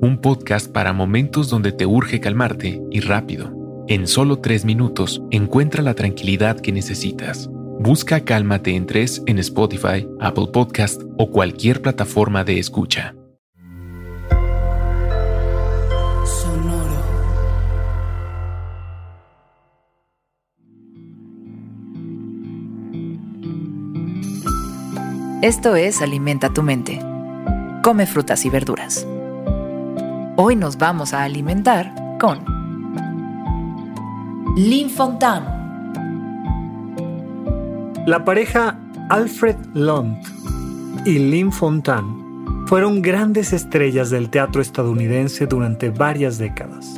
un 0.00 0.18
podcast 0.20 0.70
para 0.70 0.92
momentos 0.92 1.48
donde 1.48 1.72
te 1.72 1.86
urge 1.86 2.20
calmarte 2.20 2.82
y 2.90 3.00
rápido. 3.00 3.84
En 3.88 4.06
solo 4.06 4.40
tres 4.40 4.64
minutos 4.64 5.22
encuentra 5.30 5.82
la 5.82 5.94
tranquilidad 5.94 6.60
que 6.60 6.72
necesitas. 6.72 7.48
Busca 7.78 8.20
Cálmate 8.20 8.74
en 8.74 8.86
tres 8.86 9.22
en 9.26 9.38
Spotify, 9.38 10.08
Apple 10.20 10.48
Podcast 10.52 11.02
o 11.18 11.30
cualquier 11.30 11.82
plataforma 11.82 12.42
de 12.42 12.58
escucha. 12.58 13.14
Sonoro. 16.24 16.96
Esto 25.42 25.76
es 25.76 26.02
Alimenta 26.02 26.52
tu 26.52 26.62
mente. 26.62 26.98
Come 27.82 28.06
frutas 28.06 28.44
y 28.44 28.50
verduras. 28.50 29.06
Hoy 30.38 30.54
nos 30.54 30.76
vamos 30.76 31.14
a 31.14 31.22
alimentar 31.22 31.94
con 32.20 32.44
Lynn 34.54 34.90
Fontan. 34.90 35.42
La 38.06 38.22
pareja 38.22 38.78
Alfred 39.08 39.56
Lunt 39.72 40.18
y 41.06 41.18
Lynn 41.18 41.52
Fontan 41.52 42.66
fueron 42.66 43.00
grandes 43.00 43.54
estrellas 43.54 44.10
del 44.10 44.28
teatro 44.28 44.60
estadounidense 44.60 45.46
durante 45.46 45.88
varias 45.88 46.36
décadas. 46.36 46.96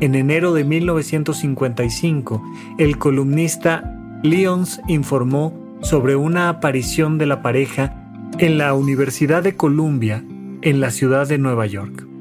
En 0.00 0.14
enero 0.14 0.54
de 0.54 0.64
1955, 0.64 2.42
el 2.78 2.96
columnista 2.96 3.82
Lyons 4.22 4.80
informó 4.88 5.52
sobre 5.82 6.16
una 6.16 6.48
aparición 6.48 7.18
de 7.18 7.26
la 7.26 7.42
pareja 7.42 7.94
en 8.38 8.56
la 8.56 8.72
Universidad 8.72 9.42
de 9.42 9.58
Columbia 9.58 10.24
en 10.62 10.80
la 10.80 10.90
ciudad 10.90 11.28
de 11.28 11.36
Nueva 11.36 11.66
York. 11.66 12.11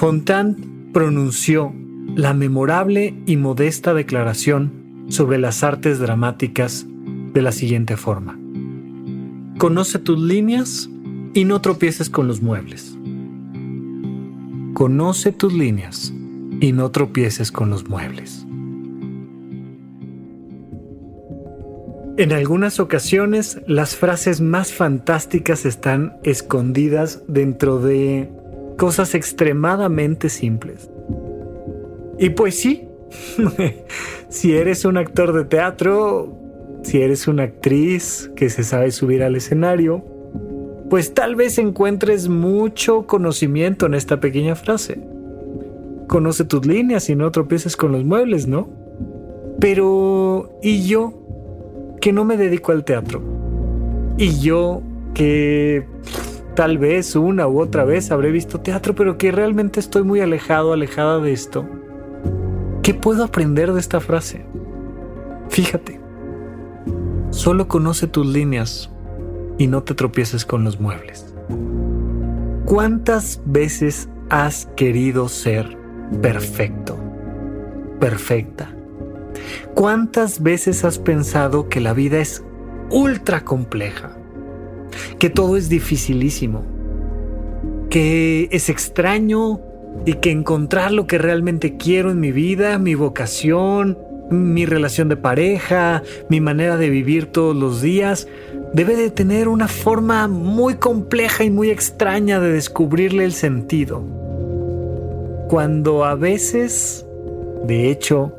Fontan 0.00 0.56
pronunció 0.94 1.74
la 2.16 2.32
memorable 2.32 3.14
y 3.26 3.36
modesta 3.36 3.92
declaración 3.92 5.04
sobre 5.10 5.36
las 5.36 5.62
artes 5.62 5.98
dramáticas 5.98 6.86
de 7.34 7.42
la 7.42 7.52
siguiente 7.52 7.98
forma. 7.98 8.40
Conoce 9.58 9.98
tus 9.98 10.18
líneas 10.18 10.88
y 11.34 11.44
no 11.44 11.60
tropieces 11.60 12.08
con 12.08 12.28
los 12.28 12.40
muebles. 12.40 12.96
Conoce 14.72 15.32
tus 15.32 15.52
líneas 15.52 16.14
y 16.62 16.72
no 16.72 16.90
tropieces 16.90 17.52
con 17.52 17.68
los 17.68 17.86
muebles. 17.86 18.46
En 22.16 22.32
algunas 22.32 22.80
ocasiones 22.80 23.60
las 23.66 23.96
frases 23.96 24.40
más 24.40 24.72
fantásticas 24.72 25.66
están 25.66 26.14
escondidas 26.22 27.22
dentro 27.28 27.80
de 27.80 28.39
cosas 28.80 29.14
extremadamente 29.14 30.30
simples. 30.30 30.88
Y 32.18 32.30
pues 32.30 32.58
sí, 32.58 32.88
si 34.30 34.56
eres 34.56 34.86
un 34.86 34.96
actor 34.96 35.34
de 35.34 35.44
teatro, 35.44 36.34
si 36.82 37.02
eres 37.02 37.28
una 37.28 37.42
actriz 37.42 38.30
que 38.34 38.48
se 38.48 38.64
sabe 38.64 38.90
subir 38.90 39.22
al 39.22 39.36
escenario, 39.36 40.02
pues 40.88 41.12
tal 41.12 41.36
vez 41.36 41.58
encuentres 41.58 42.30
mucho 42.30 43.06
conocimiento 43.06 43.84
en 43.84 43.92
esta 43.92 44.18
pequeña 44.18 44.56
frase. 44.56 44.98
Conoce 46.08 46.46
tus 46.46 46.64
líneas 46.64 47.10
y 47.10 47.16
no 47.16 47.30
tropieces 47.32 47.76
con 47.76 47.92
los 47.92 48.02
muebles, 48.02 48.46
¿no? 48.46 48.70
Pero, 49.60 50.58
¿y 50.62 50.86
yo? 50.86 51.98
Que 52.00 52.14
no 52.14 52.24
me 52.24 52.38
dedico 52.38 52.72
al 52.72 52.86
teatro. 52.86 53.20
Y 54.16 54.40
yo 54.40 54.80
que 55.12 55.84
tal 56.60 56.76
vez 56.76 57.16
una 57.16 57.48
u 57.48 57.58
otra 57.58 57.86
vez 57.86 58.10
habré 58.10 58.30
visto 58.30 58.60
teatro, 58.60 58.94
pero 58.94 59.16
que 59.16 59.32
realmente 59.32 59.80
estoy 59.80 60.02
muy 60.02 60.20
alejado, 60.20 60.74
alejada 60.74 61.18
de 61.18 61.32
esto. 61.32 61.66
¿Qué 62.82 62.92
puedo 62.92 63.24
aprender 63.24 63.72
de 63.72 63.80
esta 63.80 63.98
frase? 63.98 64.44
Fíjate, 65.48 65.98
solo 67.30 67.66
conoce 67.66 68.08
tus 68.08 68.26
líneas 68.26 68.90
y 69.56 69.68
no 69.68 69.84
te 69.84 69.94
tropieces 69.94 70.44
con 70.44 70.62
los 70.62 70.78
muebles. 70.78 71.34
¿Cuántas 72.66 73.40
veces 73.46 74.10
has 74.28 74.68
querido 74.76 75.30
ser 75.30 75.78
perfecto? 76.20 76.98
Perfecta. 78.00 78.70
¿Cuántas 79.74 80.42
veces 80.42 80.84
has 80.84 80.98
pensado 80.98 81.70
que 81.70 81.80
la 81.80 81.94
vida 81.94 82.18
es 82.18 82.44
ultra 82.90 83.46
compleja? 83.46 84.19
Que 85.18 85.30
todo 85.30 85.56
es 85.56 85.68
dificilísimo, 85.68 86.64
que 87.90 88.48
es 88.50 88.68
extraño 88.68 89.60
y 90.06 90.14
que 90.14 90.30
encontrar 90.30 90.92
lo 90.92 91.06
que 91.06 91.18
realmente 91.18 91.76
quiero 91.76 92.10
en 92.10 92.20
mi 92.20 92.32
vida, 92.32 92.78
mi 92.78 92.94
vocación, 92.94 93.98
mi 94.30 94.64
relación 94.64 95.08
de 95.08 95.16
pareja, 95.16 96.02
mi 96.28 96.40
manera 96.40 96.76
de 96.76 96.88
vivir 96.88 97.26
todos 97.26 97.56
los 97.56 97.82
días, 97.82 98.28
debe 98.72 98.94
de 98.96 99.10
tener 99.10 99.48
una 99.48 99.68
forma 99.68 100.28
muy 100.28 100.74
compleja 100.74 101.44
y 101.44 101.50
muy 101.50 101.70
extraña 101.70 102.40
de 102.40 102.52
descubrirle 102.52 103.24
el 103.24 103.32
sentido. 103.32 104.02
Cuando 105.48 106.04
a 106.04 106.14
veces, 106.14 107.04
de 107.66 107.90
hecho, 107.90 108.32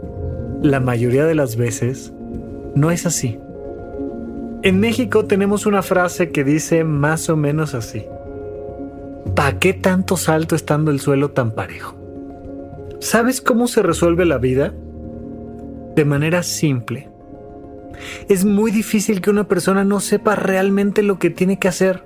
la 0.61 0.79
mayoría 0.79 1.25
de 1.25 1.35
las 1.35 1.57
veces, 1.57 2.13
no 2.75 2.91
es 2.91 3.05
así. 3.05 3.37
En 4.63 4.79
México 4.79 5.25
tenemos 5.25 5.65
una 5.65 5.81
frase 5.81 6.29
que 6.29 6.43
dice 6.43 6.83
más 6.83 7.29
o 7.29 7.35
menos 7.35 7.73
así. 7.73 8.05
¿Para 9.35 9.57
qué 9.57 9.73
tanto 9.73 10.17
salto 10.17 10.55
estando 10.55 10.91
el 10.91 10.99
suelo 10.99 11.31
tan 11.31 11.55
parejo? 11.55 11.95
¿Sabes 12.99 13.41
cómo 13.41 13.67
se 13.67 13.81
resuelve 13.81 14.23
la 14.23 14.37
vida? 14.37 14.71
De 15.95 16.05
manera 16.05 16.43
simple. 16.43 17.09
Es 18.29 18.45
muy 18.45 18.69
difícil 18.69 19.19
que 19.19 19.31
una 19.31 19.47
persona 19.47 19.83
no 19.83 19.99
sepa 19.99 20.35
realmente 20.35 21.01
lo 21.01 21.17
que 21.17 21.31
tiene 21.31 21.57
que 21.57 21.67
hacer, 21.67 22.03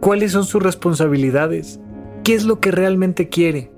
cuáles 0.00 0.32
son 0.32 0.44
sus 0.44 0.62
responsabilidades, 0.62 1.80
qué 2.24 2.34
es 2.34 2.44
lo 2.44 2.60
que 2.60 2.72
realmente 2.72 3.30
quiere. 3.30 3.70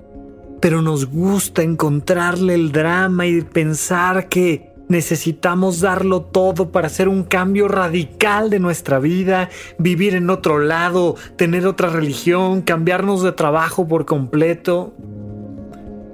Pero 0.59 0.81
nos 0.81 1.05
gusta 1.05 1.63
encontrarle 1.63 2.53
el 2.53 2.73
drama 2.73 3.27
y 3.27 3.41
pensar 3.43 4.27
que 4.27 4.72
Necesitamos 4.93 5.79
darlo 5.79 6.21
todo 6.21 6.71
para 6.71 6.85
hacer 6.85 7.07
un 7.07 7.23
cambio 7.23 7.67
radical 7.67 8.51
de 8.51 8.59
nuestra 8.59 8.99
vida, 8.99 9.49
vivir 9.79 10.13
en 10.13 10.29
otro 10.29 10.59
lado, 10.59 11.15
tener 11.35 11.65
otra 11.65 11.89
religión, 11.89 12.61
cambiarnos 12.61 13.23
de 13.23 13.31
trabajo 13.31 13.87
por 13.87 14.05
completo. 14.05 14.93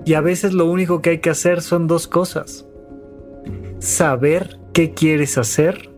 Y 0.06 0.14
a 0.14 0.22
veces 0.22 0.54
lo 0.54 0.66
único 0.66 1.02
que 1.02 1.10
hay 1.10 1.18
que 1.18 1.30
hacer 1.30 1.62
son 1.62 1.88
dos 1.88 2.08
cosas. 2.08 2.66
Saber 3.80 4.58
qué 4.72 4.94
quieres 4.94 5.38
hacer 5.38 5.90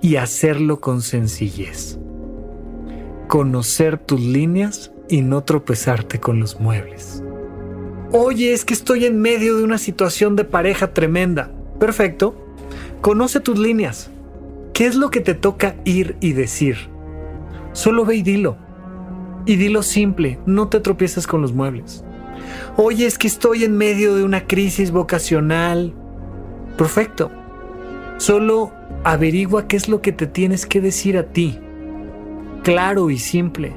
y 0.00 0.16
hacerlo 0.16 0.80
con 0.80 1.02
sencillez. 1.02 1.98
Conocer 3.28 3.98
tus 3.98 4.18
líneas 4.22 4.92
y 5.10 5.20
no 5.20 5.44
tropezarte 5.44 6.20
con 6.20 6.40
los 6.40 6.58
muebles. 6.58 7.22
Oye, 8.12 8.54
es 8.54 8.64
que 8.64 8.72
estoy 8.72 9.04
en 9.04 9.20
medio 9.20 9.58
de 9.58 9.62
una 9.64 9.76
situación 9.76 10.36
de 10.36 10.44
pareja 10.44 10.94
tremenda. 10.94 11.50
Perfecto. 11.82 12.36
Conoce 13.00 13.40
tus 13.40 13.58
líneas. 13.58 14.08
¿Qué 14.72 14.86
es 14.86 14.94
lo 14.94 15.10
que 15.10 15.20
te 15.20 15.34
toca 15.34 15.74
ir 15.84 16.16
y 16.20 16.32
decir? 16.32 16.76
Solo 17.72 18.04
ve 18.04 18.14
y 18.14 18.22
dilo. 18.22 18.56
Y 19.46 19.56
dilo 19.56 19.82
simple, 19.82 20.38
no 20.46 20.68
te 20.68 20.78
tropieces 20.78 21.26
con 21.26 21.42
los 21.42 21.52
muebles. 21.52 22.04
Oye, 22.76 23.04
es 23.04 23.18
que 23.18 23.26
estoy 23.26 23.64
en 23.64 23.76
medio 23.76 24.14
de 24.14 24.22
una 24.22 24.46
crisis 24.46 24.92
vocacional. 24.92 25.92
Perfecto. 26.78 27.32
Solo 28.18 28.70
averigua 29.02 29.66
qué 29.66 29.76
es 29.76 29.88
lo 29.88 30.02
que 30.02 30.12
te 30.12 30.28
tienes 30.28 30.66
que 30.66 30.80
decir 30.80 31.18
a 31.18 31.32
ti. 31.32 31.58
Claro 32.62 33.10
y 33.10 33.18
simple. 33.18 33.72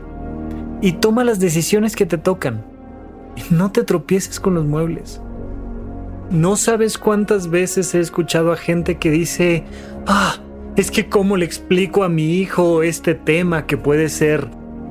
Y 0.80 0.92
toma 0.92 1.24
las 1.24 1.40
decisiones 1.40 1.96
que 1.96 2.06
te 2.06 2.20
tocan. 2.20 2.64
No 3.50 3.72
te 3.72 3.84
tropieces 3.84 4.40
con 4.40 4.54
los 4.54 4.66
muebles. 4.66 5.22
No 6.32 6.56
sabes 6.56 6.98
cuántas 6.98 7.50
veces 7.50 7.94
he 7.94 8.00
escuchado 8.00 8.52
a 8.52 8.58
gente 8.58 8.98
que 8.98 9.12
dice, 9.12 9.64
ah, 10.08 10.38
Es 10.76 10.92
que 10.92 11.08
cómo 11.08 11.38
le 11.38 11.46
explico 11.46 12.04
a 12.04 12.10
mi 12.10 12.34
hijo 12.34 12.84
este 12.84 13.16
tema 13.16 13.66
que 13.66 13.78
puede 13.78 14.10
ser 14.10 14.50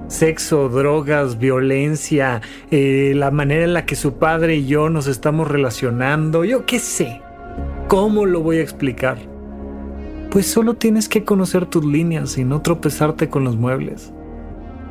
sexo, 0.08 0.70
drogas, 0.70 1.38
violencia, 1.38 2.40
eh, 2.70 3.12
la 3.14 3.31
manera 3.31 3.64
en 3.64 3.75
la 3.75 3.84
que 3.84 3.94
su 3.94 4.14
padre 4.14 4.56
y 4.56 4.66
yo 4.66 4.88
nos 4.88 5.06
estamos 5.06 5.46
relacionando, 5.48 6.44
yo 6.44 6.64
qué 6.64 6.78
sé. 6.78 7.20
¿Cómo 7.88 8.25
lo 8.25 8.40
voy 8.40 8.58
a 8.58 8.62
explicar? 8.62 9.19
Pues 10.30 10.46
solo 10.46 10.75
tienes 10.75 11.08
que 11.08 11.25
conocer 11.25 11.66
tus 11.66 11.84
líneas 11.84 12.38
y 12.38 12.44
no 12.44 12.62
tropezarte 12.62 13.28
con 13.28 13.44
los 13.44 13.56
muebles. 13.56 14.10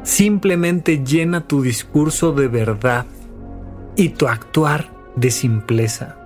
Simplemente 0.04 1.04
llena 1.04 1.48
tu 1.48 1.64
discurso 1.64 2.34
de 2.34 2.48
verdad 2.50 3.06
y 3.96 4.10
tu 4.10 4.28
actuar 4.28 4.90
de 5.16 5.32
simpleza. 5.32 6.23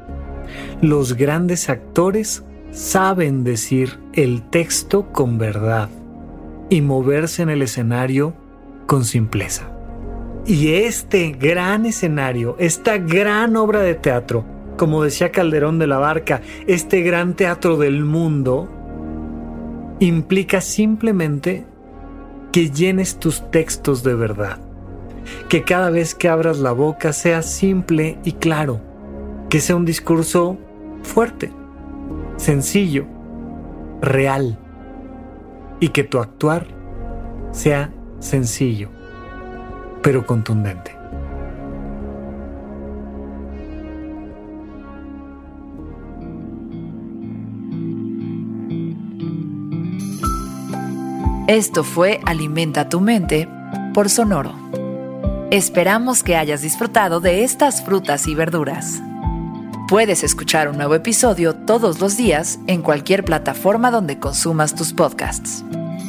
Los 0.81 1.13
grandes 1.15 1.69
actores 1.69 2.44
saben 2.71 3.44
decir 3.44 3.99
el 4.13 4.41
texto 4.49 5.11
con 5.11 5.38
verdad 5.38 5.89
y 6.69 6.81
moverse 6.81 7.41
en 7.41 7.49
el 7.49 7.61
escenario 7.61 8.33
con 8.85 9.05
simpleza. 9.05 9.69
Y 10.45 10.73
este 10.73 11.31
gran 11.31 11.85
escenario, 11.85 12.55
esta 12.59 12.97
gran 12.97 13.55
obra 13.57 13.81
de 13.81 13.95
teatro, 13.95 14.45
como 14.77 15.03
decía 15.03 15.31
Calderón 15.31 15.79
de 15.79 15.88
la 15.88 15.97
Barca, 15.97 16.41
este 16.67 17.01
gran 17.01 17.33
teatro 17.35 17.77
del 17.77 18.05
mundo, 18.05 18.69
implica 19.99 20.61
simplemente 20.61 21.65
que 22.51 22.69
llenes 22.69 23.19
tus 23.19 23.49
textos 23.51 24.03
de 24.03 24.15
verdad. 24.15 24.57
Que 25.49 25.63
cada 25.63 25.89
vez 25.89 26.15
que 26.15 26.29
abras 26.29 26.59
la 26.59 26.71
boca 26.71 27.11
sea 27.11 27.41
simple 27.41 28.17
y 28.23 28.33
claro. 28.33 28.79
Que 29.49 29.59
sea 29.59 29.75
un 29.75 29.85
discurso 29.85 30.57
fuerte, 31.03 31.51
sencillo, 32.38 33.05
real. 34.01 34.57
Y 35.79 35.89
que 35.89 36.03
tu 36.03 36.19
actuar 36.19 36.67
sea 37.51 37.91
sencillo, 38.19 38.89
pero 40.01 40.25
contundente. 40.25 40.97
Esto 51.47 51.85
fue 51.85 52.19
Alimenta 52.25 52.89
tu 52.89 52.99
mente 52.99 53.47
por 53.94 54.09
Sonoro. 54.09 54.53
Esperamos 55.49 56.21
que 56.21 56.35
hayas 56.35 56.61
disfrutado 56.61 57.21
de 57.21 57.45
estas 57.45 57.81
frutas 57.85 58.27
y 58.27 58.35
verduras. 58.35 59.01
Puedes 59.87 60.25
escuchar 60.25 60.67
un 60.67 60.75
nuevo 60.75 60.95
episodio 60.95 61.55
todos 61.55 62.01
los 62.01 62.17
días 62.17 62.59
en 62.67 62.81
cualquier 62.81 63.23
plataforma 63.23 63.89
donde 63.89 64.19
consumas 64.19 64.75
tus 64.75 64.91
podcasts. 64.91 65.63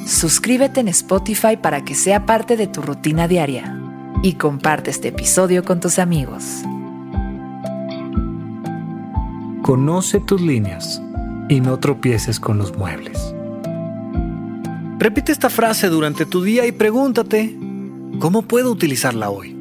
Suscríbete 0.04 0.80
en 0.80 0.88
Spotify 0.88 1.56
para 1.56 1.84
que 1.84 1.94
sea 1.94 2.26
parte 2.26 2.56
de 2.56 2.66
tu 2.66 2.82
rutina 2.82 3.28
diaria 3.28 3.80
y 4.20 4.32
comparte 4.32 4.90
este 4.90 5.08
episodio 5.08 5.64
con 5.64 5.78
tus 5.78 6.00
amigos. 6.00 6.42
Conoce 9.62 10.18
tus 10.18 10.40
líneas 10.40 11.00
y 11.48 11.60
no 11.60 11.78
tropieces 11.78 12.40
con 12.40 12.58
los 12.58 12.76
muebles. 12.76 13.32
Repite 14.98 15.30
esta 15.30 15.50
frase 15.50 15.88
durante 15.88 16.26
tu 16.26 16.42
día 16.42 16.66
y 16.66 16.72
pregúntate, 16.72 17.56
¿cómo 18.18 18.42
puedo 18.42 18.72
utilizarla 18.72 19.30
hoy? 19.30 19.57